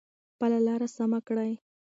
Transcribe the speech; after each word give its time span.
خپله 0.33 0.59
لاره 0.67 0.87
سمه 0.95 1.19
کړئ. 1.27 1.51